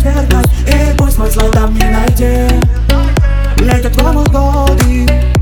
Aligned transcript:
отвергать 0.00 0.46
И 0.66 0.96
пусть 0.96 1.18
мой 1.18 1.30
зло 1.30 1.48
там 1.50 1.74
не 1.74 1.84
найдет 1.84 2.64
Летят 3.58 3.94
в 3.96 4.30
годы 4.30 5.39